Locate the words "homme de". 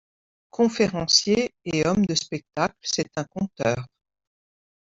1.85-2.15